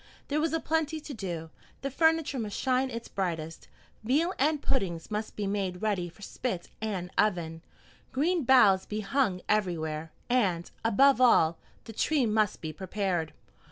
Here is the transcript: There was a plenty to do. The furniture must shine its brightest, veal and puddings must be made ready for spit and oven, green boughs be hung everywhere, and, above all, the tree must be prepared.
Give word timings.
There 0.29 0.41
was 0.41 0.51
a 0.51 0.59
plenty 0.59 0.99
to 0.99 1.13
do. 1.13 1.51
The 1.83 1.91
furniture 1.91 2.39
must 2.39 2.57
shine 2.57 2.89
its 2.89 3.07
brightest, 3.07 3.67
veal 4.03 4.33
and 4.39 4.59
puddings 4.59 5.11
must 5.11 5.35
be 5.35 5.45
made 5.45 5.83
ready 5.83 6.09
for 6.09 6.23
spit 6.23 6.69
and 6.81 7.11
oven, 7.19 7.61
green 8.11 8.43
boughs 8.43 8.87
be 8.87 9.01
hung 9.01 9.41
everywhere, 9.47 10.11
and, 10.27 10.71
above 10.83 11.21
all, 11.21 11.59
the 11.83 11.93
tree 11.93 12.25
must 12.25 12.61
be 12.61 12.73
prepared. 12.73 13.31